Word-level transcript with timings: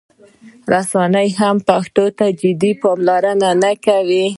رسنۍ 0.71 1.29
هم 1.39 1.55
پښتو 1.69 2.03
ته 2.17 2.25
جدي 2.41 2.71
پاملرنه 2.81 3.49
نه 3.63 3.71
کوي. 3.85 4.25